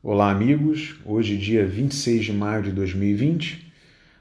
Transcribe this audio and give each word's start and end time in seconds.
Olá, 0.00 0.30
amigos. 0.30 0.94
Hoje, 1.04 1.36
dia 1.36 1.66
26 1.66 2.26
de 2.26 2.32
maio 2.32 2.62
de 2.62 2.70
2020, 2.70 3.72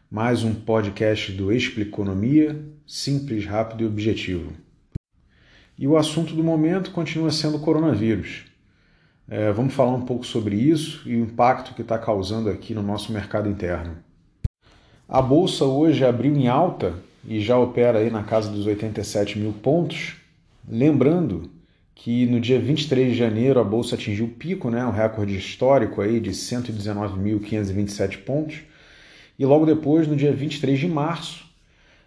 mais 0.10 0.44
um 0.44 0.52
podcast 0.52 1.32
do 1.32 1.54
Expliconomia, 1.54 2.60
simples, 2.88 3.46
rápido 3.46 3.84
e 3.84 3.86
objetivo. 3.86 4.54
E 5.78 5.88
o 5.88 5.96
assunto 5.96 6.34
do 6.34 6.44
momento 6.44 6.90
continua 6.90 7.30
sendo 7.30 7.58
o 7.58 7.60
coronavírus. 7.60 8.46
É, 9.30 9.52
vamos 9.52 9.76
falar 9.76 9.94
um 9.94 10.02
pouco 10.02 10.26
sobre 10.26 10.56
isso 10.56 11.08
e 11.08 11.16
o 11.16 11.22
impacto 11.22 11.76
que 11.76 11.84
está 11.84 12.00
causando 12.00 12.50
aqui 12.50 12.74
no 12.74 12.82
nosso 12.82 13.14
mercado 13.14 13.48
interno. 13.48 13.98
A 15.08 15.22
bolsa 15.22 15.64
hoje 15.64 16.04
abriu 16.04 16.36
em 16.36 16.48
alta 16.48 16.96
e 17.24 17.40
já 17.40 17.56
opera 17.56 18.00
aí 18.00 18.10
na 18.10 18.24
casa 18.24 18.50
dos 18.50 18.66
87 18.66 19.38
mil 19.38 19.54
pontos. 19.54 20.16
Lembrando 20.68 21.52
que 21.98 22.28
no 22.28 22.40
dia 22.40 22.60
23 22.60 23.12
de 23.12 23.18
janeiro 23.18 23.60
a 23.60 23.64
bolsa 23.64 23.96
atingiu 23.96 24.26
o 24.26 24.30
pico, 24.30 24.70
né, 24.70 24.86
um 24.86 24.92
recorde 24.92 25.36
histórico 25.36 26.00
aí 26.00 26.20
de 26.20 26.30
119.527 26.30 28.20
pontos, 28.20 28.60
e 29.38 29.46
logo 29.46 29.66
depois, 29.66 30.08
no 30.08 30.16
dia 30.16 30.32
23 30.32 30.80
de 30.80 30.88
março, 30.88 31.46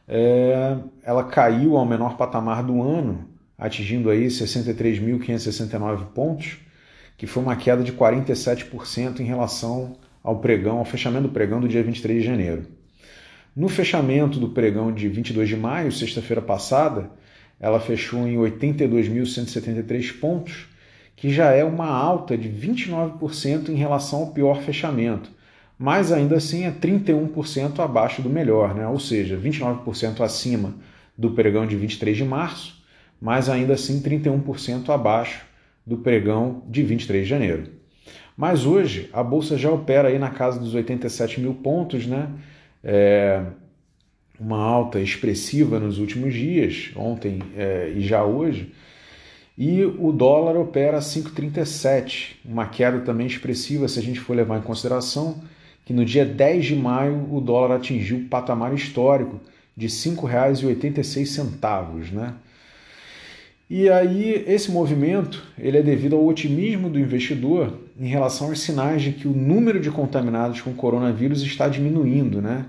é, 0.09 0.77
ela 1.03 1.25
caiu 1.25 1.77
ao 1.77 1.85
menor 1.85 2.17
patamar 2.17 2.63
do 2.63 2.81
ano, 2.81 3.29
atingindo 3.59 4.11
aí 4.11 4.29
63.569 4.29 6.07
pontos, 6.15 6.59
que 7.19 7.27
foi 7.27 7.43
uma 7.43 7.57
queda 7.57 7.83
de 7.83 7.93
47% 7.93 9.21
em 9.21 9.25
relação 9.25 9.97
ao 10.23 10.39
pregão, 10.39 10.79
ao 10.79 10.85
fechamento 10.85 11.25
do 11.25 11.33
pregão 11.33 11.61
do 11.61 11.69
dia 11.69 11.83
23 11.83 12.21
de 12.23 12.27
janeiro. 12.27 12.67
No 13.55 13.69
fechamento 13.69 14.39
do 14.39 14.51
pregão 14.51 14.93
de 14.93 15.09
22 15.09 15.49
de 15.49 15.57
maio, 15.57 15.91
sexta-feira 15.91 16.41
passada, 16.41 17.11
ela 17.61 17.79
fechou 17.79 18.27
em 18.27 18.37
82.173 18.37 20.19
pontos, 20.19 20.67
que 21.15 21.31
já 21.31 21.51
é 21.51 21.63
uma 21.63 21.87
alta 21.87 22.37
de 22.37 22.49
29% 22.49 23.69
em 23.69 23.75
relação 23.75 24.21
ao 24.21 24.33
pior 24.33 24.63
fechamento, 24.63 25.31
mas 25.79 26.11
ainda 26.11 26.37
assim 26.37 26.65
é 26.65 26.71
31% 26.71 27.79
abaixo 27.81 28.23
do 28.23 28.31
melhor, 28.31 28.75
né? 28.75 28.87
ou 28.87 28.99
seja, 28.99 29.37
29% 29.37 30.21
acima 30.23 30.75
do 31.17 31.33
pregão 31.33 31.67
de 31.67 31.77
23 31.77 32.17
de 32.17 32.25
março, 32.25 32.83
mas 33.21 33.51
ainda 33.51 33.75
assim 33.75 34.01
31% 34.01 34.89
abaixo 34.89 35.45
do 35.87 35.99
pregão 35.99 36.63
de 36.67 36.83
23 36.83 37.25
de 37.25 37.29
janeiro. 37.29 37.65
Mas 38.37 38.65
hoje 38.65 39.11
a 39.13 39.23
bolsa 39.23 39.59
já 39.59 39.71
opera 39.71 40.09
aí 40.09 40.19
na 40.19 40.31
casa 40.31 40.59
dos 40.59 40.75
87 40.75 41.41
mil 41.41 41.53
pontos, 41.55 42.07
né? 42.07 42.31
É, 42.83 43.43
uma 44.41 44.59
alta 44.59 44.99
expressiva 44.99 45.79
nos 45.79 45.99
últimos 45.99 46.33
dias, 46.33 46.91
ontem 46.97 47.43
é, 47.55 47.93
e 47.95 48.01
já 48.01 48.25
hoje, 48.25 48.73
e 49.59 49.85
o 49.85 50.11
dólar 50.11 50.57
opera 50.57 51.01
5,37, 51.01 52.37
uma 52.43 52.67
queda 52.67 53.01
também 53.01 53.27
expressiva 53.27 53.87
se 53.87 53.99
a 53.99 54.03
gente 54.03 54.19
for 54.19 54.35
levar 54.35 54.59
em 54.59 54.63
consideração 54.63 55.43
que 55.85 55.93
no 55.93 56.05
dia 56.05 56.25
10 56.25 56.65
de 56.65 56.77
maio 56.77 57.27
o 57.31 57.41
dólar 57.41 57.77
atingiu 57.77 58.19
o 58.19 58.25
patamar 58.25 58.73
histórico 58.73 59.41
de 59.77 59.87
R$ 59.87 59.93
5,86, 59.93 62.13
né? 62.13 62.35
E 63.69 63.89
aí 63.89 64.45
esse 64.49 64.71
movimento 64.71 65.45
ele 65.59 65.79
é 65.79 65.83
devido 65.83 66.17
ao 66.17 66.27
otimismo 66.27 66.89
do 66.89 66.99
investidor 66.99 67.79
em 67.99 68.09
relação 68.09 68.49
aos 68.49 68.61
sinais 68.61 69.03
de 69.03 69.13
que 69.13 69.29
o 69.29 69.33
número 69.33 69.79
de 69.79 69.91
contaminados 69.91 70.61
com 70.61 70.73
coronavírus 70.73 71.43
está 71.43 71.69
diminuindo, 71.69 72.41
né? 72.41 72.65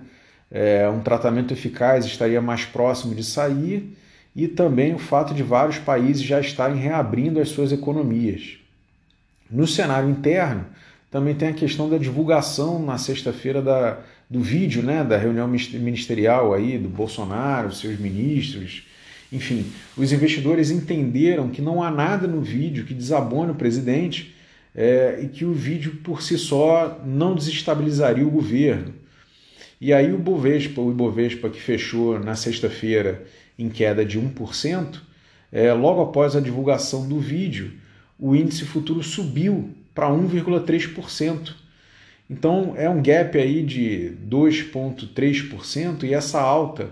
É, 0.52 0.90
um 0.90 1.00
tratamento 1.00 1.54
eficaz 1.54 2.06
estaria 2.06 2.42
mais 2.42 2.66
próximo 2.66 3.16
de 3.16 3.24
sair 3.24 3.98
e 4.36 4.48
também 4.48 4.94
o 4.94 5.00
fato 5.00 5.34
de 5.34 5.44
vários 5.44 5.78
países 5.78 6.22
já 6.22 6.40
estarem 6.40 6.78
reabrindo 6.78 7.40
as 7.40 7.50
suas 7.50 7.72
economias. 7.72 8.58
No 9.50 9.66
cenário 9.66 10.10
interno, 10.10 10.66
também 11.10 11.36
tem 11.36 11.50
a 11.50 11.54
questão 11.54 11.90
da 11.90 11.98
divulgação 11.98 12.84
na 12.84 12.98
sexta-feira 12.98 13.62
do 14.30 14.40
vídeo 14.42 14.82
né, 14.82 15.04
da 15.04 15.18
reunião 15.18 15.48
ministerial 15.48 16.54
aí 16.54 16.78
do 16.78 16.88
Bolsonaro, 16.88 17.74
seus 17.74 18.00
ministros. 18.00 18.88
Enfim, 19.32 19.66
os 19.98 20.12
investidores 20.12 20.72
entenderam 20.72 21.50
que 21.50 21.62
não 21.62 21.84
há 21.84 21.92
nada 21.92 22.28
no 22.28 22.42
vídeo 22.42 22.86
que 22.86 22.94
desabone 22.94 23.52
o 23.52 23.56
presidente 23.56 24.34
é, 24.74 25.20
e 25.22 25.28
que 25.28 25.44
o 25.44 25.54
vídeo 25.54 25.98
por 26.04 26.22
si 26.22 26.38
só 26.38 27.02
não 27.06 27.36
desestabilizaria 27.36 28.26
o 28.26 28.32
governo. 28.32 29.01
E 29.82 29.92
aí 29.92 30.14
o 30.14 30.18
Bovespa, 30.20 30.80
o 30.80 30.92
Ibovespa 30.92 31.50
que 31.50 31.60
fechou 31.60 32.20
na 32.20 32.36
sexta-feira 32.36 33.26
em 33.58 33.68
queda 33.68 34.06
de 34.06 34.22
1%, 34.22 35.02
é, 35.52 35.74
logo 35.74 36.04
após 36.04 36.36
a 36.36 36.40
divulgação 36.40 37.10
do 37.10 37.20
vídeo, 37.20 37.74
o 38.20 38.36
índice 38.36 38.64
futuro 38.64 39.02
subiu 39.02 39.72
para 39.96 40.08
1,3%. 40.08 41.56
Então 42.30 42.76
é 42.78 42.88
um 42.88 43.02
gap 43.02 43.36
aí 43.40 43.64
de 43.64 44.16
2,3% 44.30 46.04
e 46.04 46.14
essa 46.14 46.40
alta 46.40 46.90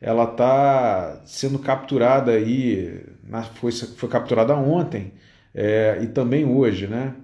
ela 0.00 0.24
está 0.24 1.22
sendo 1.24 1.60
capturada 1.60 2.32
aí, 2.32 3.02
foi, 3.54 3.70
foi 3.70 4.08
capturada 4.08 4.56
ontem 4.56 5.12
é, 5.54 6.00
e 6.02 6.08
também 6.08 6.44
hoje, 6.44 6.88
né? 6.88 7.14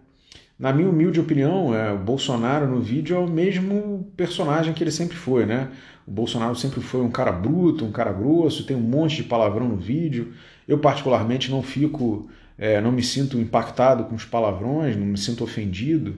Na 0.58 0.72
minha 0.72 0.88
humilde 0.88 1.20
opinião, 1.20 1.72
é, 1.72 1.92
o 1.92 1.98
Bolsonaro 1.98 2.66
no 2.66 2.80
vídeo 2.80 3.16
é 3.16 3.18
o 3.20 3.28
mesmo 3.28 4.10
personagem 4.16 4.74
que 4.74 4.82
ele 4.82 4.90
sempre 4.90 5.16
foi, 5.16 5.46
né? 5.46 5.70
O 6.04 6.10
Bolsonaro 6.10 6.56
sempre 6.56 6.80
foi 6.80 7.00
um 7.00 7.10
cara 7.10 7.30
bruto, 7.30 7.84
um 7.84 7.92
cara 7.92 8.12
grosso, 8.12 8.64
tem 8.64 8.76
um 8.76 8.80
monte 8.80 9.16
de 9.16 9.24
palavrão 9.24 9.68
no 9.68 9.76
vídeo. 9.76 10.32
Eu, 10.66 10.78
particularmente, 10.78 11.48
não 11.50 11.62
fico, 11.62 12.28
é, 12.58 12.80
não 12.80 12.90
me 12.90 13.02
sinto 13.04 13.38
impactado 13.38 14.04
com 14.04 14.16
os 14.16 14.24
palavrões, 14.24 14.96
não 14.96 15.06
me 15.06 15.18
sinto 15.18 15.44
ofendido. 15.44 16.16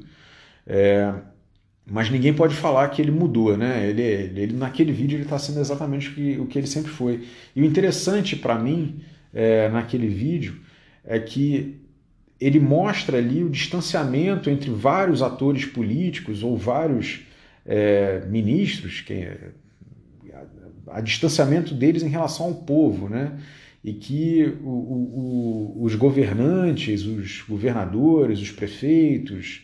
É, 0.66 1.12
mas 1.84 2.08
ninguém 2.08 2.32
pode 2.32 2.54
falar 2.54 2.88
que 2.88 3.02
ele 3.02 3.10
mudou, 3.10 3.56
né? 3.58 3.88
Ele, 3.90 4.02
ele, 4.02 4.40
ele 4.40 4.56
naquele 4.56 4.92
vídeo 4.92 5.16
ele 5.16 5.24
está 5.24 5.38
sendo 5.38 5.60
exatamente 5.60 6.08
o 6.08 6.14
que, 6.14 6.38
o 6.38 6.46
que 6.46 6.58
ele 6.58 6.66
sempre 6.66 6.90
foi. 6.90 7.26
E 7.54 7.60
o 7.60 7.64
interessante 7.64 8.36
para 8.36 8.58
mim 8.58 9.00
é, 9.34 9.68
naquele 9.68 10.08
vídeo 10.08 10.60
é 11.04 11.18
que 11.18 11.79
ele 12.40 12.58
mostra 12.58 13.18
ali 13.18 13.44
o 13.44 13.50
distanciamento 13.50 14.48
entre 14.48 14.70
vários 14.70 15.22
atores 15.22 15.66
políticos 15.66 16.42
ou 16.42 16.56
vários 16.56 17.20
é, 17.66 18.22
ministros, 18.26 19.02
que, 19.02 19.28
a, 20.32 20.96
a, 20.96 21.00
distanciamento 21.00 21.74
deles 21.74 22.02
em 22.02 22.08
relação 22.08 22.46
ao 22.46 22.54
povo, 22.54 23.08
né? 23.08 23.38
e 23.84 23.92
que 23.92 24.54
o, 24.62 24.68
o, 24.68 25.82
os 25.82 25.94
governantes, 25.94 27.04
os 27.04 27.42
governadores, 27.42 28.40
os 28.40 28.50
prefeitos, 28.50 29.62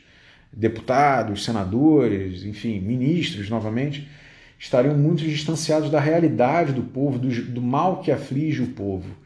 deputados, 0.52 1.44
senadores, 1.44 2.44
enfim, 2.44 2.80
ministros, 2.80 3.48
novamente, 3.48 4.08
estariam 4.58 4.96
muito 4.96 5.22
distanciados 5.22 5.90
da 5.90 6.00
realidade 6.00 6.72
do 6.72 6.82
povo, 6.82 7.18
do, 7.18 7.28
do 7.28 7.60
mal 7.60 8.00
que 8.00 8.10
aflige 8.10 8.62
o 8.62 8.68
povo. 8.68 9.25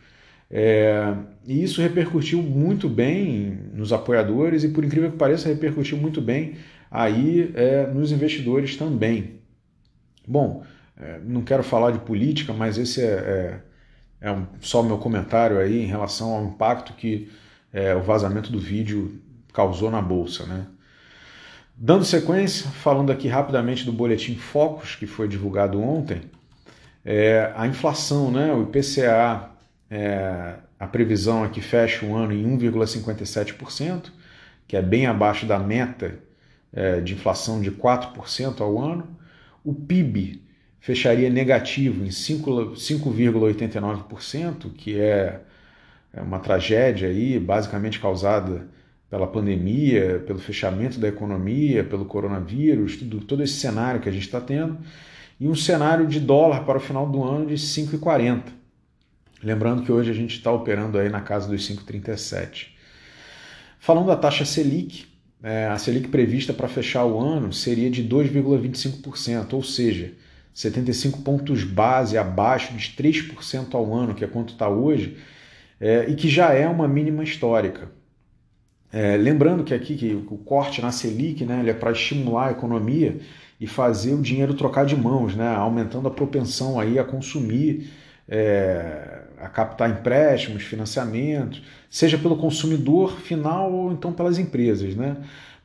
É, 0.51 1.15
e 1.47 1.63
isso 1.63 1.81
repercutiu 1.81 2.43
muito 2.43 2.89
bem 2.89 3.59
nos 3.73 3.93
apoiadores 3.93 4.65
e, 4.65 4.69
por 4.69 4.85
incrível 4.85 5.13
que 5.13 5.17
pareça, 5.17 5.49
repercutiu 5.49 5.97
muito 5.97 6.21
bem 6.21 6.57
aí 6.91 7.53
é, 7.55 7.87
nos 7.87 8.11
investidores 8.11 8.77
também. 8.77 9.41
Bom, 10.27 10.65
é, 11.01 11.21
não 11.25 11.43
quero 11.43 11.63
falar 11.63 11.93
de 11.93 12.01
política, 12.01 12.53
mas 12.53 12.79
esse 12.79 13.01
é, 13.01 13.61
é, 14.21 14.29
é 14.29 14.33
um, 14.33 14.47
só 14.61 14.83
meu 14.83 14.99
comentário 14.99 15.59
aí 15.59 15.83
em 15.83 15.87
relação 15.87 16.33
ao 16.33 16.45
impacto 16.47 16.95
que 16.95 17.31
é, 17.73 17.95
o 17.95 18.03
vazamento 18.03 18.51
do 18.51 18.59
vídeo 18.59 19.21
causou 19.53 19.91
na 19.91 20.03
bolsa, 20.03 20.47
né? 20.47 20.67
Dando 21.77 22.05
sequência, 22.05 22.69
falando 22.71 23.11
aqui 23.11 23.27
rapidamente 23.27 23.87
do 23.87 23.93
boletim 23.93 24.35
Focus 24.35 24.97
que 24.97 25.07
foi 25.07 25.27
divulgado 25.27 25.81
ontem, 25.81 26.21
é, 27.03 27.51
a 27.57 27.67
inflação, 27.67 28.31
né, 28.31 28.53
o 28.53 28.65
IPCA 28.65 29.51
é, 29.91 30.55
a 30.79 30.87
previsão 30.87 31.45
é 31.45 31.49
que 31.49 31.61
feche 31.61 32.07
o 32.07 32.15
ano 32.15 32.33
em 32.33 32.45
1,57%, 32.57 34.13
que 34.69 34.77
é 34.77 34.83
bem 34.83 35.07
abaixo 35.07 35.47
da 35.47 35.59
meta 35.59 36.21
é, 36.73 37.01
de 37.01 37.15
inflação 37.15 37.61
de 37.61 37.73
4% 37.73 38.61
ao 38.61 38.79
ano. 38.79 39.19
O 39.65 39.75
PIB 39.75 40.45
fecharia 40.79 41.29
negativo 41.29 42.05
em 42.05 42.09
5,89%, 42.09 44.73
que 44.73 45.01
é, 45.01 45.41
é 46.13 46.23
uma 46.23 46.39
tragédia 46.39 47.09
aí, 47.09 47.37
basicamente 47.39 47.99
causada 47.99 48.69
pela 49.11 49.27
pandemia, 49.27 50.23
pelo 50.25 50.39
fechamento 50.39 51.01
da 51.01 51.09
economia, 51.09 51.83
pelo 51.83 52.05
coronavírus, 52.05 52.97
tudo, 52.97 53.21
todo 53.23 53.43
esse 53.43 53.55
cenário 53.55 54.01
que 54.01 54.09
a 54.09 54.13
gente 54.13 54.27
está 54.27 54.41
tendo, 54.41 54.79
e 55.41 55.49
um 55.49 55.57
cenário 55.57 56.07
de 56.07 56.21
dólar 56.21 56.65
para 56.65 56.79
o 56.79 56.81
final 56.81 57.11
do 57.11 57.25
ano 57.25 57.47
de 57.47 57.57
5,40. 57.57 58.60
Lembrando 59.43 59.83
que 59.83 59.91
hoje 59.91 60.11
a 60.11 60.15
gente 60.15 60.37
está 60.37 60.53
operando 60.53 60.99
aí 60.99 61.09
na 61.09 61.21
casa 61.21 61.49
dos 61.49 61.67
5,37. 61.69 62.69
Falando 63.79 64.09
da 64.09 64.17
taxa 64.17 64.45
Selic, 64.45 65.07
é, 65.43 65.67
a 65.67 65.79
Selic 65.79 66.09
prevista 66.09 66.53
para 66.53 66.69
fechar 66.69 67.05
o 67.07 67.19
ano 67.19 67.53
seria 67.53 67.91
de 67.91 68.07
2,25%, 68.07 69.55
ou 69.55 69.63
seja, 69.63 70.13
75 70.53 71.23
pontos 71.23 71.65
base 71.65 72.19
abaixo 72.19 72.75
de 72.75 72.91
3% 72.91 73.75
ao 73.75 73.95
ano, 73.95 74.15
que 74.15 74.23
é 74.23 74.29
quanto 74.29 74.53
está 74.53 74.69
hoje, 74.69 75.17
é, 75.81 76.07
e 76.11 76.15
que 76.15 76.29
já 76.29 76.53
é 76.53 76.69
uma 76.69 76.87
mínima 76.87 77.25
histórica. 77.25 77.91
É, 78.93 79.17
lembrando 79.17 79.65
que 79.65 79.73
aqui 79.73 79.95
que 79.97 80.13
o 80.15 80.37
corte 80.37 80.83
na 80.83 80.91
Selic 80.91 81.45
né, 81.47 81.61
ele 81.61 81.71
é 81.71 81.75
para 81.75 81.93
estimular 81.93 82.49
a 82.49 82.53
economia 82.53 83.21
e 83.59 83.67
fazer 83.67 84.13
o 84.13 84.21
dinheiro 84.21 84.53
trocar 84.53 84.85
de 84.85 84.97
mãos, 84.97 85.35
né, 85.35 85.49
aumentando 85.49 86.09
a 86.09 86.11
propensão 86.11 86.79
aí 86.79 86.99
a 86.99 87.05
consumir, 87.05 87.89
é, 88.29 89.23
a 89.41 89.49
captar 89.49 89.91
empréstimos, 89.91 90.63
financiamentos, 90.63 91.63
seja 91.89 92.19
pelo 92.19 92.37
consumidor 92.37 93.19
final 93.21 93.73
ou 93.73 93.93
então 93.93 94.13
pelas 94.13 94.39
empresas. 94.39 94.95
Né? 94.95 95.17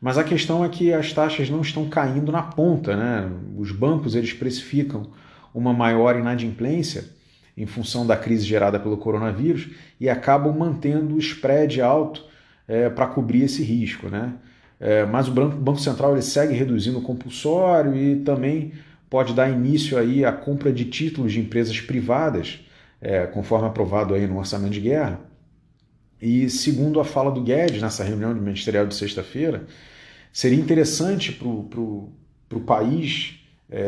Mas 0.01 0.17
a 0.17 0.23
questão 0.23 0.63
é 0.63 0.69
que 0.69 0.93
as 0.93 1.11
taxas 1.13 1.49
não 1.49 1.61
estão 1.61 1.89
caindo 1.89 2.31
na 2.31 2.41
ponta. 2.41 2.95
Né? 2.95 3.29
Os 3.57 3.71
bancos 3.71 4.15
eles 4.15 4.33
precificam 4.33 5.07
uma 5.53 5.73
maior 5.73 6.17
inadimplência 6.17 7.05
em 7.57 7.65
função 7.65 8.05
da 8.05 8.17
crise 8.17 8.45
gerada 8.45 8.79
pelo 8.79 8.97
coronavírus 8.97 9.69
e 9.99 10.09
acabam 10.09 10.55
mantendo 10.57 11.15
o 11.15 11.19
spread 11.19 11.81
alto 11.81 12.23
é, 12.67 12.89
para 12.89 13.07
cobrir 13.07 13.43
esse 13.43 13.63
risco. 13.63 14.09
Né? 14.09 14.33
É, 14.79 15.05
mas 15.05 15.27
o 15.27 15.31
Banco, 15.31 15.79
Central 15.79 16.13
ele 16.13 16.21
segue 16.21 16.53
reduzindo 16.53 16.99
o 16.99 17.01
compulsório 17.01 17.95
e 17.95 18.17
também 18.17 18.73
pode 19.09 19.33
dar 19.33 19.49
início 19.49 19.97
aí 19.97 20.25
à 20.25 20.31
compra 20.31 20.71
de 20.71 20.85
títulos 20.85 21.31
de 21.31 21.39
empresas 21.39 21.79
privadas, 21.79 22.59
é, 23.05 23.27
conforme 23.27 23.67
aprovado 23.67 24.15
aí 24.15 24.25
no 24.25 24.39
orçamento 24.39 24.73
de 24.73 24.81
guerra. 24.81 25.19
E 26.19 26.49
segundo 26.49 26.99
a 26.99 27.05
fala 27.05 27.29
do 27.29 27.39
Guedes 27.39 27.79
nessa 27.79 28.03
reunião 28.03 28.33
do 28.33 28.41
ministerial 28.41 28.87
de 28.87 28.95
sexta-feira, 28.95 29.67
seria 30.33 30.57
interessante 30.57 31.31
para 31.31 31.47
o 31.47 32.63
país 32.65 33.39
é, 33.69 33.79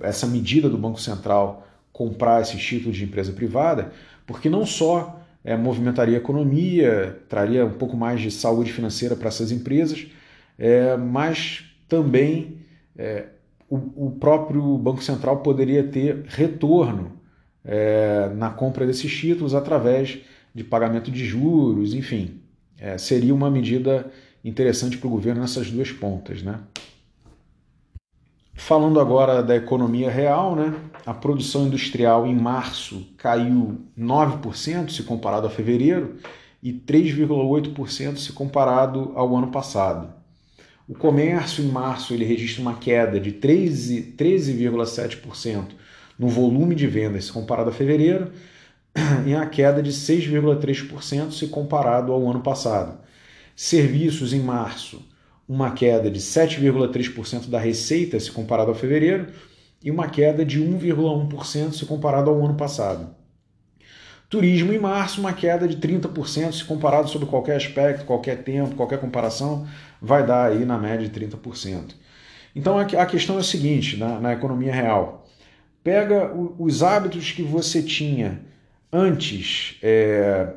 é, 0.00 0.06
essa 0.06 0.24
medida 0.24 0.68
do 0.68 0.78
Banco 0.78 1.00
Central 1.00 1.66
comprar 1.92 2.42
esses 2.42 2.62
títulos 2.62 2.96
de 2.96 3.02
empresa 3.02 3.32
privada, 3.32 3.90
porque 4.24 4.48
não 4.48 4.64
só 4.64 5.20
é, 5.42 5.56
movimentaria 5.56 6.14
a 6.16 6.20
economia, 6.20 7.20
traria 7.28 7.66
um 7.66 7.72
pouco 7.72 7.96
mais 7.96 8.20
de 8.20 8.30
saúde 8.30 8.72
financeira 8.72 9.16
para 9.16 9.26
essas 9.26 9.50
empresas, 9.50 10.06
é, 10.56 10.96
mas 10.96 11.64
também 11.88 12.58
é, 12.96 13.26
o, 13.68 14.06
o, 14.06 14.16
próprio 14.20 14.78
Banco 14.78 15.02
Central 15.02 15.38
poderia 15.38 15.82
ter 15.82 16.24
retorno 16.28 17.19
é, 17.64 18.30
na 18.34 18.50
compra 18.50 18.86
desses 18.86 19.12
títulos 19.12 19.54
através 19.54 20.18
de 20.54 20.64
pagamento 20.64 21.10
de 21.10 21.24
juros, 21.24 21.94
enfim, 21.94 22.40
é, 22.78 22.98
seria 22.98 23.34
uma 23.34 23.50
medida 23.50 24.10
interessante 24.44 24.96
para 24.98 25.06
o 25.06 25.10
governo 25.10 25.40
nessas 25.40 25.70
duas 25.70 25.92
pontas, 25.92 26.42
né? 26.42 26.60
Falando 28.54 29.00
agora 29.00 29.42
da 29.42 29.56
economia 29.56 30.10
real, 30.10 30.54
né? 30.54 30.74
a 31.06 31.14
produção 31.14 31.66
industrial 31.66 32.26
em 32.26 32.34
março 32.34 33.08
caiu 33.16 33.80
9% 33.98 34.90
se 34.90 35.02
comparado 35.02 35.46
a 35.46 35.50
fevereiro 35.50 36.16
e 36.62 36.72
3,8% 36.72 38.18
se 38.18 38.32
comparado 38.32 39.12
ao 39.14 39.34
ano 39.34 39.48
passado. 39.48 40.12
O 40.86 40.94
comércio 40.94 41.64
em 41.64 41.68
março 41.68 42.12
ele 42.12 42.24
registra 42.24 42.60
uma 42.60 42.74
queda 42.74 43.18
de 43.18 43.32
13,7% 43.32 44.12
13, 44.16 45.76
no 46.20 46.28
volume 46.28 46.74
de 46.74 46.86
vendas 46.86 47.24
se 47.24 47.32
comparado 47.32 47.70
a 47.70 47.72
fevereiro 47.72 48.30
e 49.26 49.34
a 49.34 49.46
queda 49.46 49.82
de 49.82 49.90
6,3% 49.90 51.32
se 51.32 51.46
comparado 51.46 52.12
ao 52.12 52.28
ano 52.28 52.42
passado. 52.42 53.00
Serviços 53.56 54.34
em 54.34 54.40
março 54.40 55.02
uma 55.48 55.72
queda 55.72 56.08
de 56.08 56.20
7,3% 56.20 57.48
da 57.48 57.58
receita 57.58 58.20
se 58.20 58.30
comparado 58.30 58.70
ao 58.70 58.74
fevereiro 58.76 59.28
e 59.82 59.90
uma 59.90 60.08
queda 60.08 60.44
de 60.44 60.60
1,1% 60.60 61.72
se 61.72 61.86
comparado 61.86 62.30
ao 62.30 62.44
ano 62.44 62.54
passado. 62.54 63.08
Turismo 64.28 64.72
em 64.72 64.78
março, 64.78 65.20
uma 65.20 65.32
queda 65.32 65.66
de 65.66 65.76
30% 65.78 66.52
se 66.52 66.64
comparado 66.64 67.08
sobre 67.08 67.26
qualquer 67.26 67.56
aspecto, 67.56 68.04
qualquer 68.04 68.44
tempo, 68.44 68.76
qualquer 68.76 69.00
comparação, 69.00 69.66
vai 70.00 70.24
dar 70.24 70.52
aí 70.52 70.64
na 70.64 70.78
média 70.78 71.08
de 71.08 71.18
30%. 71.18 71.94
Então 72.54 72.78
a 72.78 73.06
questão 73.06 73.36
é 73.36 73.40
a 73.40 73.42
seguinte, 73.42 73.96
na, 73.96 74.20
na 74.20 74.32
economia 74.32 74.72
real, 74.72 75.19
pega 75.82 76.32
os 76.34 76.82
hábitos 76.82 77.32
que 77.32 77.42
você 77.42 77.82
tinha 77.82 78.40
antes 78.92 79.76
é, 79.82 80.52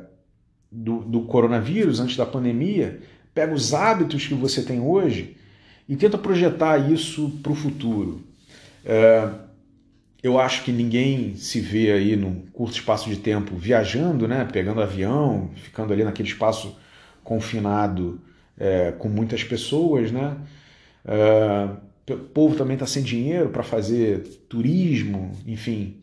do, 0.70 1.00
do 1.00 1.22
coronavírus, 1.22 2.00
antes 2.00 2.16
da 2.16 2.26
pandemia, 2.26 3.00
pega 3.32 3.52
os 3.52 3.72
hábitos 3.72 4.26
que 4.26 4.34
você 4.34 4.62
tem 4.62 4.80
hoje 4.80 5.36
e 5.88 5.96
tenta 5.96 6.18
projetar 6.18 6.78
isso 6.90 7.30
para 7.42 7.52
o 7.52 7.54
futuro. 7.54 8.22
É, 8.84 9.28
eu 10.22 10.38
acho 10.38 10.62
que 10.64 10.72
ninguém 10.72 11.36
se 11.36 11.60
vê 11.60 11.92
aí 11.92 12.16
num 12.16 12.42
curto 12.52 12.74
espaço 12.74 13.08
de 13.08 13.16
tempo 13.16 13.56
viajando, 13.56 14.26
né, 14.26 14.48
pegando 14.50 14.80
avião, 14.80 15.50
ficando 15.54 15.92
ali 15.92 16.02
naquele 16.02 16.28
espaço 16.28 16.76
confinado 17.22 18.20
é, 18.58 18.92
com 18.92 19.08
muitas 19.08 19.44
pessoas, 19.44 20.10
né? 20.10 20.36
É, 21.04 21.68
o 22.12 22.16
povo 22.18 22.56
também 22.56 22.74
está 22.74 22.86
sem 22.86 23.02
dinheiro 23.02 23.48
para 23.48 23.62
fazer 23.62 24.20
turismo, 24.48 25.32
enfim, 25.46 25.96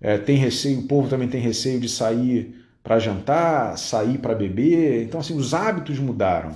é, 0.00 0.18
tem 0.18 0.36
receio, 0.36 0.80
o 0.80 0.88
povo 0.88 1.08
também 1.08 1.28
tem 1.28 1.40
receio 1.40 1.80
de 1.80 1.88
sair 1.88 2.54
para 2.82 2.98
jantar, 2.98 3.78
sair 3.78 4.18
para 4.18 4.34
beber. 4.34 5.02
Então, 5.02 5.20
assim, 5.20 5.36
os 5.36 5.54
hábitos 5.54 5.98
mudaram. 5.98 6.54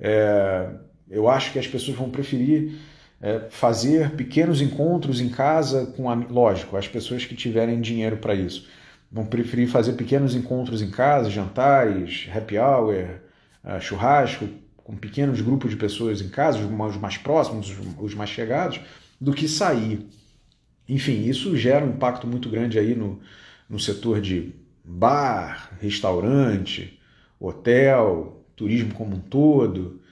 É, 0.00 0.68
eu 1.10 1.28
acho 1.28 1.52
que 1.52 1.58
as 1.58 1.66
pessoas 1.66 1.96
vão 1.96 2.10
preferir 2.10 2.72
é, 3.20 3.40
fazer 3.50 4.10
pequenos 4.10 4.60
encontros 4.60 5.20
em 5.20 5.28
casa 5.28 5.86
com, 5.86 6.08
lógico, 6.30 6.76
as 6.76 6.86
pessoas 6.86 7.24
que 7.24 7.34
tiverem 7.34 7.80
dinheiro 7.80 8.18
para 8.18 8.34
isso. 8.34 8.68
Vão 9.10 9.24
preferir 9.24 9.68
fazer 9.68 9.92
pequenos 9.94 10.34
encontros 10.34 10.82
em 10.82 10.90
casa, 10.90 11.30
jantares, 11.30 12.28
happy 12.34 12.58
hour, 12.58 13.20
uh, 13.64 13.80
churrasco, 13.80 14.46
com 14.84 14.94
pequenos 14.94 15.40
grupos 15.40 15.70
de 15.70 15.76
pessoas 15.76 16.20
em 16.20 16.28
casa, 16.28 16.58
os 16.58 16.96
mais 16.96 17.16
próximos, 17.16 17.74
os 17.98 18.14
mais 18.14 18.28
chegados, 18.28 18.80
do 19.18 19.32
que 19.32 19.48
sair. 19.48 20.06
Enfim, 20.86 21.24
isso 21.24 21.56
gera 21.56 21.84
um 21.84 21.90
impacto 21.90 22.26
muito 22.26 22.50
grande 22.50 22.78
aí 22.78 22.94
no, 22.94 23.18
no 23.68 23.80
setor 23.80 24.20
de 24.20 24.54
bar, 24.84 25.70
restaurante, 25.80 27.00
hotel, 27.40 28.44
turismo 28.54 28.92
como 28.92 29.16
um 29.16 29.20
todo. 29.20 30.02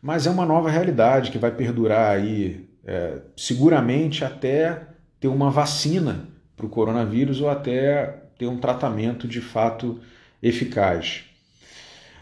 Mas 0.00 0.26
é 0.26 0.30
uma 0.30 0.46
nova 0.46 0.70
realidade 0.70 1.30
que 1.30 1.38
vai 1.38 1.50
perdurar 1.50 2.16
aí 2.16 2.66
é, 2.86 3.20
seguramente 3.36 4.24
até 4.24 4.86
ter 5.20 5.28
uma 5.28 5.50
vacina 5.50 6.28
para 6.56 6.64
o 6.64 6.70
coronavírus 6.70 7.42
ou 7.42 7.50
até 7.50 8.22
ter 8.38 8.46
um 8.46 8.58
tratamento 8.58 9.28
de 9.28 9.42
fato 9.42 10.00
eficaz. 10.42 11.24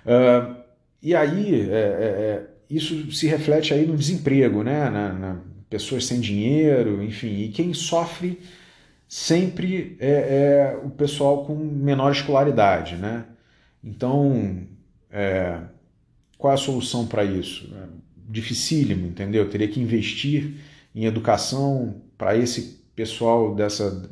Uh, 0.05 0.66
e 1.03 1.15
aí 1.15 1.71
é, 1.71 1.75
é, 1.75 1.79
é, 1.79 2.47
isso 2.69 3.13
se 3.13 3.27
reflete 3.27 3.73
aí 3.73 3.87
no 3.87 3.97
desemprego, 3.97 4.63
né? 4.63 4.91
Na, 4.91 5.13
na, 5.13 5.41
pessoas 5.69 6.07
sem 6.07 6.21
dinheiro, 6.21 7.03
enfim, 7.03 7.41
e 7.41 7.49
quem 7.49 7.75
sofre 7.75 8.41
sempre 9.09 9.97
é, 9.99 10.11
é, 10.11 10.81
o 10.85 10.91
pessoal 10.91 11.45
com 11.45 11.57
menor 11.57 12.13
escolaridade, 12.13 12.95
né? 12.97 13.25
Então, 13.83 14.65
é, 15.11 15.59
qual 16.39 16.53
é 16.53 16.55
a 16.55 16.59
solução 16.59 17.07
para 17.07 17.25
isso? 17.25 17.73
É 17.75 17.87
dificílimo, 18.29 19.07
entendeu? 19.07 19.45
Eu 19.45 19.51
teria 19.51 19.69
que 19.69 19.81
investir 19.81 20.55
em 20.95 21.05
educação 21.05 22.03
para 22.19 22.37
esse 22.37 22.85
pessoal 22.95 23.55
dessa 23.55 24.11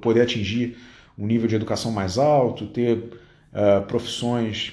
poder 0.00 0.22
atingir 0.22 0.76
um 1.16 1.26
nível 1.26 1.48
de 1.48 1.54
educação 1.54 1.92
mais 1.92 2.18
alto, 2.18 2.66
ter 2.66 2.96
uh, 2.96 3.86
profissões 3.86 4.72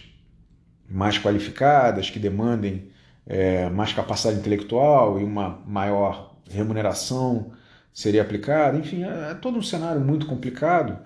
mais 0.89 1.17
qualificadas 1.17 2.09
que 2.09 2.19
demandem 2.19 2.89
é, 3.25 3.69
mais 3.69 3.93
capacidade 3.93 4.39
intelectual 4.39 5.19
e 5.19 5.23
uma 5.23 5.61
maior 5.65 6.35
remuneração 6.49 7.51
seria 7.93 8.21
aplicada. 8.21 8.77
Enfim, 8.77 9.03
é, 9.03 9.31
é 9.31 9.33
todo 9.33 9.57
um 9.57 9.63
cenário 9.63 10.01
muito 10.01 10.25
complicado. 10.25 10.99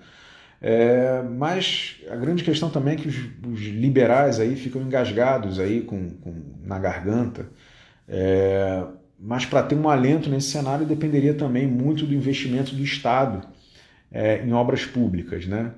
É, 0.62 1.22
mas 1.22 1.96
a 2.10 2.16
grande 2.16 2.44
questão 2.44 2.68
também 2.68 2.94
é 2.94 2.96
que 2.96 3.08
os, 3.08 3.16
os 3.46 3.60
liberais 3.60 4.38
aí 4.38 4.56
ficam 4.56 4.82
engasgados 4.82 5.58
aí 5.58 5.80
com, 5.82 6.10
com 6.10 6.34
na 6.62 6.78
garganta. 6.78 7.48
É, 8.06 8.84
mas 9.18 9.46
para 9.46 9.62
ter 9.62 9.74
um 9.74 9.88
alento 9.88 10.28
nesse 10.28 10.50
cenário 10.50 10.86
dependeria 10.86 11.34
também 11.34 11.66
muito 11.66 12.06
do 12.06 12.14
investimento 12.14 12.74
do 12.74 12.82
Estado 12.82 13.46
é, 14.10 14.44
em 14.44 14.52
obras 14.52 14.84
públicas, 14.84 15.46
né? 15.46 15.72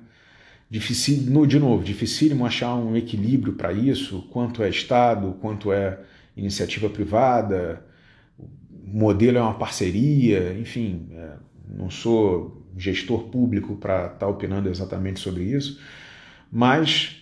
De 0.73 1.59
novo, 1.59 1.83
dificílimo 1.83 2.47
achar 2.47 2.73
um 2.73 2.97
equilíbrio 2.97 3.53
para 3.53 3.71
isso, 3.71 4.23
quanto 4.31 4.63
é 4.63 4.69
Estado, 4.69 5.37
quanto 5.39 5.71
é 5.71 5.99
iniciativa 6.35 6.89
privada, 6.89 7.85
o 8.39 8.47
modelo 8.97 9.37
é 9.37 9.41
uma 9.41 9.53
parceria, 9.53 10.51
enfim, 10.59 11.09
é, 11.11 11.33
não 11.77 11.91
sou 11.91 12.65
gestor 12.75 13.25
público 13.25 13.75
para 13.75 14.05
estar 14.05 14.15
tá 14.15 14.27
opinando 14.27 14.67
exatamente 14.67 15.19
sobre 15.19 15.43
isso, 15.43 15.79
mas 16.51 17.17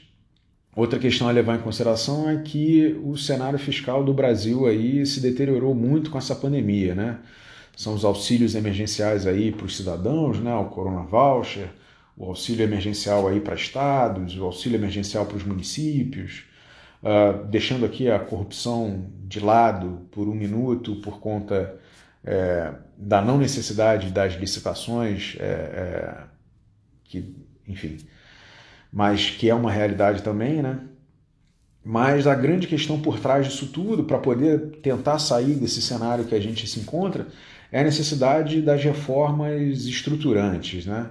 outra 0.74 0.98
questão 0.98 1.28
a 1.28 1.32
levar 1.32 1.58
em 1.58 1.62
consideração 1.62 2.30
é 2.30 2.38
que 2.38 2.98
o 3.04 3.18
cenário 3.18 3.60
fiscal 3.60 4.02
do 4.02 4.14
Brasil 4.14 4.66
aí 4.66 5.06
se 5.06 5.20
deteriorou 5.20 5.76
muito 5.76 6.10
com 6.10 6.18
essa 6.18 6.34
pandemia, 6.34 6.96
né? 6.96 7.20
São 7.76 7.94
os 7.94 8.06
auxílios 8.06 8.56
emergenciais 8.56 9.28
aí 9.28 9.52
para 9.52 9.66
os 9.66 9.76
cidadãos, 9.76 10.40
né? 10.40 10.56
O 10.56 10.66
Corona 10.66 11.02
Voucher, 11.02 11.68
o 12.16 12.26
auxílio 12.26 12.64
emergencial 12.64 13.28
aí 13.28 13.40
para 13.40 13.56
estados, 13.56 14.38
o 14.38 14.44
auxílio 14.44 14.78
emergencial 14.78 15.26
para 15.26 15.38
os 15.38 15.44
municípios, 15.44 16.44
uh, 17.02 17.46
deixando 17.46 17.86
aqui 17.86 18.10
a 18.10 18.20
corrupção 18.20 19.10
de 19.28 19.40
lado 19.40 20.08
por 20.12 20.28
um 20.28 20.36
minuto 20.36 20.98
por 20.98 21.20
conta 21.20 21.80
é, 22.24 22.74
da 22.98 23.22
não 23.22 23.38
necessidade 23.38 24.12
das 24.12 24.34
licitações, 24.34 25.36
é, 25.40 25.44
é, 25.44 26.24
que, 27.04 27.36
enfim, 27.68 27.98
mas 28.92 29.30
que 29.32 29.50
é 29.50 29.56
uma 29.56 29.72
realidade 29.72 30.22
também, 30.22 30.62
né? 30.62 30.80
Mas 31.84 32.28
a 32.28 32.36
grande 32.36 32.68
questão 32.68 33.02
por 33.02 33.20
trás 33.20 33.48
disso 33.48 33.68
tudo, 33.68 34.04
para 34.04 34.20
poder 34.20 34.78
tentar 34.84 35.18
sair 35.18 35.56
desse 35.56 35.82
cenário 35.82 36.26
que 36.26 36.36
a 36.36 36.40
gente 36.40 36.68
se 36.68 36.80
encontra, 36.80 37.26
é 37.72 37.80
a 37.82 37.84
necessidade 37.84 38.62
das 38.62 38.84
reformas 38.84 39.86
estruturantes. 39.86 40.86
Né? 40.86 41.10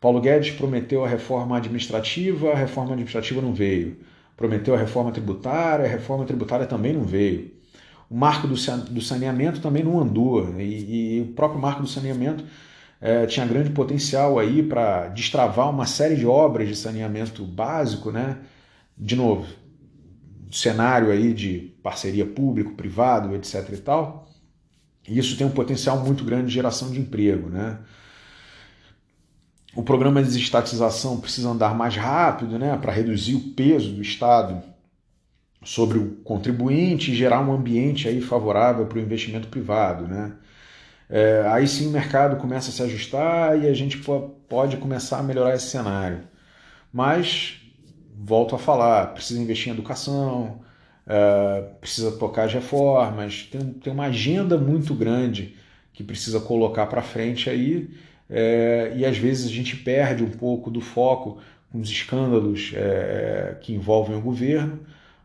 Paulo 0.00 0.20
Guedes 0.20 0.50
prometeu 0.52 1.04
a 1.04 1.08
reforma 1.08 1.56
administrativa, 1.56 2.52
a 2.52 2.56
reforma 2.56 2.92
administrativa 2.92 3.40
não 3.42 3.52
veio. 3.52 3.96
Prometeu 4.36 4.74
a 4.74 4.78
reforma 4.78 5.10
tributária, 5.10 5.84
a 5.84 5.88
reforma 5.88 6.24
tributária 6.24 6.66
também 6.66 6.92
não 6.92 7.02
veio. 7.02 7.50
O 8.08 8.16
marco 8.16 8.46
do 8.46 9.00
saneamento 9.02 9.60
também 9.60 9.82
não 9.82 10.00
andou. 10.00 10.58
E, 10.58 11.16
e 11.16 11.20
o 11.20 11.32
próprio 11.32 11.60
marco 11.60 11.82
do 11.82 11.88
saneamento 11.88 12.44
é, 13.00 13.26
tinha 13.26 13.46
grande 13.46 13.70
potencial 13.70 14.38
aí 14.38 14.62
para 14.62 15.08
destravar 15.08 15.70
uma 15.70 15.86
série 15.86 16.16
de 16.16 16.26
obras 16.26 16.68
de 16.68 16.76
saneamento 16.76 17.44
básico, 17.44 18.10
né? 18.10 18.38
De 18.96 19.14
novo, 19.14 19.46
cenário 20.50 21.10
aí 21.10 21.32
de 21.32 21.74
parceria 21.82 22.26
público-privado, 22.26 23.34
etc. 23.34 23.70
e 23.72 23.76
tal. 23.78 24.28
E 25.06 25.18
isso 25.18 25.36
tem 25.36 25.46
um 25.46 25.50
potencial 25.50 25.98
muito 26.04 26.24
grande 26.24 26.46
de 26.48 26.54
geração 26.54 26.90
de 26.90 27.00
emprego, 27.00 27.48
né? 27.48 27.78
O 29.74 29.82
programa 29.82 30.22
de 30.22 30.28
desestatização 30.28 31.20
precisa 31.20 31.50
andar 31.50 31.74
mais 31.74 31.94
rápido, 31.94 32.58
né, 32.58 32.76
para 32.76 32.92
reduzir 32.92 33.34
o 33.34 33.54
peso 33.54 33.92
do 33.92 34.02
Estado 34.02 34.62
sobre 35.62 35.98
o 35.98 36.16
contribuinte 36.24 37.10
e 37.12 37.14
gerar 37.14 37.40
um 37.40 37.52
ambiente 37.52 38.08
aí 38.08 38.20
favorável 38.20 38.86
para 38.86 38.98
o 38.98 39.00
investimento 39.00 39.48
privado, 39.48 40.06
né? 40.06 40.32
É, 41.10 41.42
aí 41.48 41.66
sim 41.66 41.88
o 41.88 41.90
mercado 41.90 42.36
começa 42.36 42.70
a 42.70 42.72
se 42.72 42.82
ajustar 42.82 43.58
e 43.62 43.66
a 43.66 43.74
gente 43.74 43.98
pode 44.48 44.76
começar 44.76 45.18
a 45.18 45.22
melhorar 45.22 45.54
esse 45.54 45.68
cenário. 45.68 46.20
Mas 46.92 47.60
volto 48.14 48.54
a 48.54 48.58
falar, 48.58 49.14
precisa 49.14 49.40
investir 49.40 49.68
em 49.68 49.74
educação, 49.74 50.60
uh, 51.06 51.74
precisa 51.80 52.12
tocar 52.12 52.44
as 52.44 52.52
reformas, 52.52 53.48
tem, 53.50 53.60
tem 53.60 53.92
uma 53.92 54.06
agenda 54.06 54.58
muito 54.58 54.94
grande 54.94 55.56
que 55.92 56.04
precisa 56.04 56.40
colocar 56.40 56.86
para 56.86 57.02
frente 57.02 57.48
aí, 57.48 57.90
é, 58.30 58.92
e 58.96 59.04
às 59.04 59.16
vezes 59.16 59.46
a 59.46 59.52
gente 59.52 59.76
perde 59.76 60.22
um 60.22 60.30
pouco 60.30 60.70
do 60.70 60.80
foco 60.80 61.38
com 61.70 61.80
os 61.80 61.90
escândalos 61.90 62.72
é, 62.74 63.56
que 63.60 63.72
envolvem 63.72 64.16
o 64.16 64.20
governo, 64.20 64.80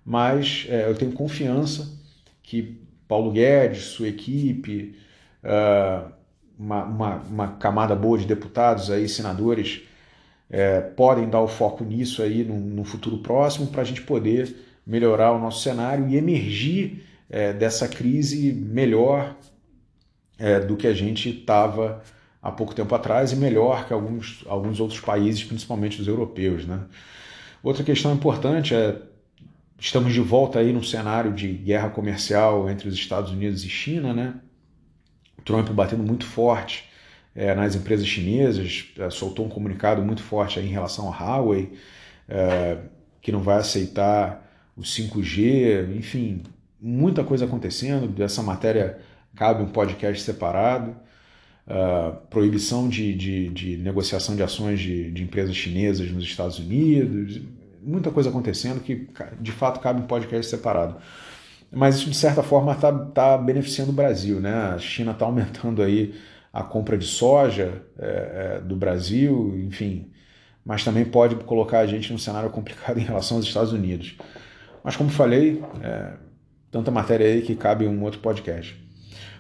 mas 0.06 0.66
é, 0.70 0.90
eu 0.90 0.96
tenho 0.96 1.12
confiança 1.12 1.90
que 2.42 2.78
Paulo 3.08 3.32
Guedes, 3.32 3.84
sua 3.84 4.08
equipe, 4.08 4.96
uh, 5.44 6.12
uma, 6.58 6.84
uma, 6.84 7.16
uma, 7.18 7.48
camada 7.58 7.96
boa 7.96 8.18
de 8.18 8.26
deputados 8.26 8.90
aí, 8.90 9.08
senadores, 9.08 9.84
é, 10.50 10.82
podem 10.82 11.30
dar 11.30 11.42
o 11.42 11.48
foco 11.48 11.84
nisso 11.84 12.22
aí 12.22 12.44
no, 12.44 12.84
futuro 12.84 13.18
próximo 13.20 13.68
para 13.68 13.82
a 13.82 13.86
gente 13.86 14.02
poder 14.02 14.56
melhorar 14.86 15.32
o 15.32 15.40
nosso 15.40 15.62
cenário 15.62 16.08
e 16.08 16.16
emergir 16.16 17.04
é, 17.30 17.54
dessa 17.54 17.88
crise 17.88 18.52
melhor 18.54 19.36
é, 20.38 20.60
do 20.60 20.76
que 20.76 20.88
a 20.88 20.94
gente 20.94 21.30
estava 21.30 22.04
há 22.44 22.52
pouco 22.52 22.76
tempo 22.76 22.94
atrás 22.94 23.32
e 23.32 23.38
melhor 23.38 23.88
que 23.88 23.94
alguns, 23.94 24.44
alguns 24.48 24.80
outros 24.80 25.00
países, 25.00 25.44
principalmente 25.44 26.02
os 26.02 26.08
europeus. 26.08 26.66
Né? 26.66 26.82
Outra 27.64 27.84
questão 27.84 28.14
importante 28.14 28.76
é 28.76 29.02
estamos 29.80 30.14
de 30.14 30.20
volta 30.20 30.60
aí 30.60 30.72
num 30.74 30.84
cenário 30.84 31.34
de 31.34 31.48
guerra 31.48 31.90
comercial 31.90 32.70
entre 32.70 32.88
os 32.88 32.96
Estados 32.96 33.32
Unidos 33.32 33.64
e 33.64 33.70
China, 33.70 34.14
né? 34.14 34.36
Trump 35.44 35.70
batendo 35.72 36.04
muito 36.04 36.26
forte 36.26 36.90
é, 37.36 37.54
nas 37.54 37.76
empresas 37.76 38.08
chinesas, 38.08 38.92
é, 38.98 39.10
soltou 39.10 39.46
um 39.46 39.50
comunicado 39.50 40.02
muito 40.02 40.22
forte 40.22 40.60
em 40.60 40.68
relação 40.68 41.12
à 41.12 41.18
Huawei, 41.18 41.74
é, 42.30 42.78
que 43.22 43.32
não 43.32 43.42
vai 43.42 43.58
aceitar 43.58 44.50
o 44.78 44.82
5G, 44.82 45.98
enfim, 45.98 46.44
muita 46.80 47.24
coisa 47.24 47.46
acontecendo. 47.46 48.08
Dessa 48.08 48.42
matéria 48.42 49.00
cabe 49.36 49.64
um 49.64 49.68
podcast 49.68 50.24
separado. 50.24 50.96
Uh, 51.66 52.18
proibição 52.30 52.90
de, 52.90 53.14
de, 53.16 53.50
de, 53.50 53.78
negociação 53.78 54.36
de 54.36 54.44
ações 54.44 54.82
de, 54.82 55.10
de, 55.12 55.24
empresas 55.24 55.56
chinesas 55.56 56.12
nos 56.12 56.26
Estados 56.26 56.60
Unidos, 56.60 57.40
muita 57.82 58.12
coisa 58.12 58.30
acontecendo 58.30 58.82
que 58.82 59.08
de 59.40 59.52
fato 59.54 59.80
cabe 59.80 60.02
um 60.02 60.06
podcast 60.06 60.50
separado. 60.50 60.98
Mas 61.72 61.96
isso 61.96 62.10
de 62.10 62.18
certa 62.18 62.44
forma 62.44 62.74
está 62.74 62.92
tá 62.92 63.38
beneficiando 63.38 63.92
o 63.92 63.96
Brasil, 63.96 64.40
né? 64.40 64.54
A 64.54 64.78
China 64.78 65.12
está 65.12 65.26
aumentando 65.26 65.82
aí 65.82 66.14
a 66.52 66.62
compra 66.62 66.98
de 66.98 67.06
soja 67.06 67.82
é, 67.98 68.58
é, 68.58 68.62
do 68.62 68.76
Brasil, 68.76 69.58
enfim, 69.58 70.12
mas 70.64 70.84
também 70.84 71.04
pode 71.04 71.36
colocar 71.38 71.80
a 71.80 71.88
gente 71.88 72.12
num 72.12 72.20
cenário 72.20 72.50
complicado 72.52 72.98
em 73.02 73.04
relação 73.04 73.38
aos 73.38 73.46
Estados 73.48 73.74
Unidos. 73.74 74.16
Mas 74.84 74.96
como 74.96 75.10
falei, 75.10 75.64
é, 75.82 76.14
tanta 76.70 76.92
matéria 76.92 77.26
aí 77.26 77.42
que 77.42 77.56
cabe 77.56 77.88
um 77.88 78.04
outro 78.04 78.20
podcast. 78.20 78.80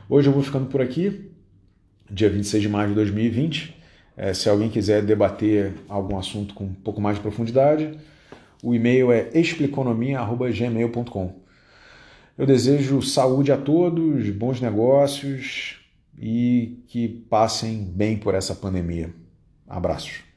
Hoje 0.09 0.27
eu 0.27 0.33
vou 0.33 0.41
ficando 0.41 0.65
por 0.65 0.81
aqui, 0.81 1.31
dia 2.13 2.29
26 2.29 2.61
de 2.61 2.69
maio 2.69 2.89
de 2.89 2.95
2020. 2.95 3.75
É, 4.15 4.33
se 4.33 4.47
alguém 4.47 4.69
quiser 4.69 5.01
debater 5.01 5.73
algum 5.89 6.17
assunto 6.17 6.53
com 6.53 6.65
um 6.65 6.73
pouco 6.73 7.01
mais 7.01 7.17
de 7.17 7.21
profundidade, 7.21 7.97
o 8.61 8.75
e-mail 8.75 9.11
é 9.11 9.29
expliconomia.gmail.com. 9.33 11.41
Eu 12.37 12.45
desejo 12.45 13.01
saúde 13.01 13.51
a 13.51 13.57
todos, 13.57 14.29
bons 14.29 14.61
negócios, 14.61 15.79
e 16.17 16.83
que 16.87 17.07
passem 17.07 17.83
bem 17.83 18.17
por 18.17 18.35
essa 18.35 18.55
pandemia. 18.55 19.13
Abraços. 19.67 20.32